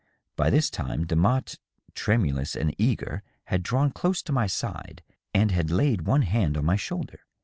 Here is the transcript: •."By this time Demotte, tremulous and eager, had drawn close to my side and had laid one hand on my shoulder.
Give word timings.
•."By 0.35 0.49
this 0.49 0.71
time 0.71 1.05
Demotte, 1.05 1.59
tremulous 1.93 2.55
and 2.55 2.73
eager, 2.79 3.21
had 3.43 3.61
drawn 3.61 3.91
close 3.91 4.23
to 4.23 4.31
my 4.31 4.47
side 4.47 5.03
and 5.31 5.51
had 5.51 5.69
laid 5.69 6.07
one 6.07 6.23
hand 6.23 6.57
on 6.57 6.65
my 6.65 6.75
shoulder. 6.75 7.19